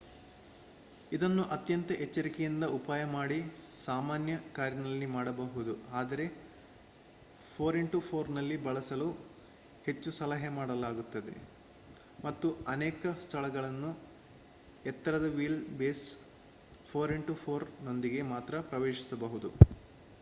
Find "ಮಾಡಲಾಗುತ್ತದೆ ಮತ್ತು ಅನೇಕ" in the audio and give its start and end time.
10.57-13.13